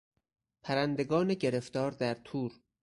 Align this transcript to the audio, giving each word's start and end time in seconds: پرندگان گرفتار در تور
پرندگان 0.63 1.33
گرفتار 1.33 1.91
در 1.91 2.13
تور 2.13 2.61